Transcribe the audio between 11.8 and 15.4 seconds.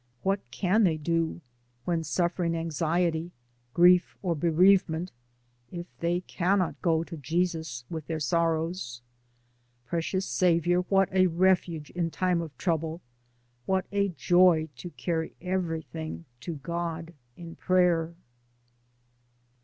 in time of trouble, what a joy to carry